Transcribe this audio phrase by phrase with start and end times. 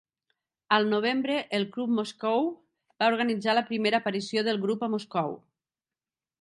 [0.77, 2.49] Al novembre, el club "Moscou"
[3.03, 5.41] va organitzar la primera aparició del grup a Moscou.